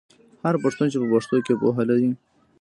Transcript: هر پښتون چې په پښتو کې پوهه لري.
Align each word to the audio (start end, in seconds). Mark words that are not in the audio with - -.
هر 0.43 0.55
پښتون 0.63 0.87
چې 0.91 0.97
په 1.01 1.07
پښتو 1.13 1.37
کې 1.45 1.53
پوهه 1.61 1.83
لري. 1.89 2.11